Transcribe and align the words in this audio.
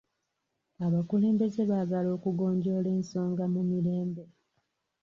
Abakulembeze 0.85 1.61
baagala 1.71 2.11
kugonjoola 2.23 2.89
ensonga 2.97 3.43
mu 3.53 3.61
mirembe. 3.69 4.23